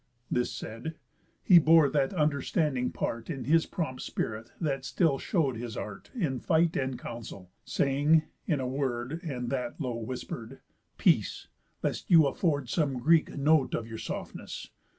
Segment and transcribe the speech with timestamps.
[0.31, 0.95] This said,
[1.43, 6.39] he bore that understanding part In his prompt spirit that still show'd his art In
[6.39, 10.59] fight and counsel, saying (in a word, And that low whisper'd)
[10.97, 11.49] peace,
[11.83, 14.71] lest you afford Some Greek note of your softness.